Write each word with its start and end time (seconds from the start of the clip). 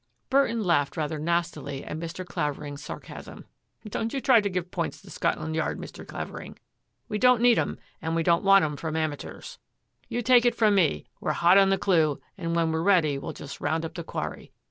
"Burton 0.31 0.63
laughed 0.63 0.97
rather 0.97 1.19
nastily 1.19 1.83
at 1.83 1.95
Mr. 1.95 2.25
Claver 2.25 2.65
ing's 2.65 2.83
sarcasm." 2.83 3.45
Don't 3.87 4.13
you 4.13 4.19
try 4.19 4.41
to 4.41 4.49
give 4.49 4.71
points 4.71 4.99
to 4.99 5.11
Scotland 5.11 5.55
Yard, 5.55 5.77
Mr. 5.77 6.07
Clavering. 6.07 6.57
We 7.07 7.19
don't 7.19 7.39
need 7.39 7.59
'em, 7.59 7.77
and 8.01 8.15
we 8.15 8.23
don't 8.23 8.43
want 8.43 8.65
'em 8.65 8.77
from 8.77 8.95
amatoors. 8.95 9.59
You 10.09 10.23
take 10.23 10.43
it 10.43 10.55
from 10.55 10.73
me, 10.73 11.05
we're 11.19 11.33
hot 11.33 11.59
on 11.59 11.69
the 11.69 11.77
clue 11.77 12.19
and 12.35 12.55
when 12.55 12.71
we're 12.71 12.81
ready 12.81 13.19
we'll 13.19 13.33
just 13.33 13.61
round 13.61 13.85
up 13.85 13.93
the 13.93 14.03
quarry. 14.03 14.51